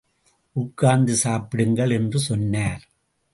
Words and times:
உட்கார்ந்து 0.55 1.15
சாப்பிடுங்கள் 1.15 1.91
என்று 1.91 2.19
சொன்னார். 2.19 2.83